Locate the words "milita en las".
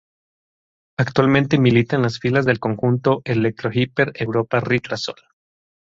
1.59-2.17